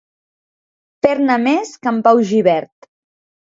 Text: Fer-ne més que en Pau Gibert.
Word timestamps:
Fer-ne 1.07 1.37
més 1.45 1.75
que 1.85 1.91
en 1.93 2.01
Pau 2.09 2.25
Gibert. 2.33 2.93